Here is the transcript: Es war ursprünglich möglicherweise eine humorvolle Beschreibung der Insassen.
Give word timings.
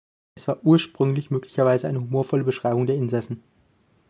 Es 0.35 0.47
war 0.47 0.65
ursprünglich 0.65 1.29
möglicherweise 1.29 1.87
eine 1.87 2.01
humorvolle 2.01 2.43
Beschreibung 2.43 2.87
der 2.87 2.95
Insassen. 2.95 3.43